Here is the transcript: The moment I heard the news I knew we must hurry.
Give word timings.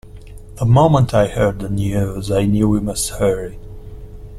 The 0.55 0.65
moment 0.65 1.13
I 1.13 1.27
heard 1.27 1.59
the 1.59 1.69
news 1.69 2.31
I 2.31 2.45
knew 2.45 2.67
we 2.67 2.79
must 2.79 3.09
hurry. 3.11 3.59